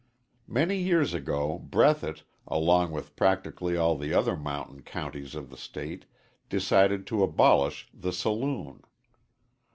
Many 0.47 0.77
years 0.79 1.13
ago 1.13 1.59
Breathitt, 1.59 2.23
along 2.47 2.89
with 2.91 3.15
practically 3.15 3.77
all 3.77 3.95
the 3.95 4.15
other 4.15 4.35
mountain 4.35 4.81
counties 4.81 5.35
of 5.35 5.51
the 5.51 5.57
State, 5.57 6.05
decided 6.49 7.05
to 7.05 7.21
abolish 7.21 7.87
the 7.93 8.11
saloon. 8.11 8.81